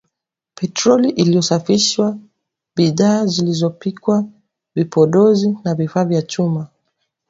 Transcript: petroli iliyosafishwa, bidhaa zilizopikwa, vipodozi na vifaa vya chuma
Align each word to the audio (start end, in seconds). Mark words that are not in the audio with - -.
petroli 0.55 1.09
iliyosafishwa, 1.09 2.17
bidhaa 2.75 3.25
zilizopikwa, 3.25 4.25
vipodozi 4.75 5.57
na 5.63 5.75
vifaa 5.75 6.05
vya 6.05 6.21
chuma 6.21 6.67